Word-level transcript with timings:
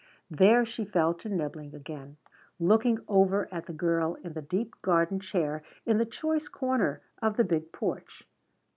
There 0.31 0.65
she 0.65 0.83
fell 0.83 1.13
to 1.13 1.29
nibbling 1.29 1.75
again, 1.75 2.17
looking 2.59 2.97
over 3.07 3.47
at 3.53 3.67
the 3.67 3.71
girl 3.71 4.15
in 4.23 4.33
the 4.33 4.41
deep 4.41 4.73
garden 4.81 5.19
chair 5.19 5.61
in 5.85 5.99
the 5.99 6.07
choice 6.07 6.47
corner 6.47 7.01
of 7.21 7.37
the 7.37 7.43
big 7.43 7.71
porch. 7.71 8.27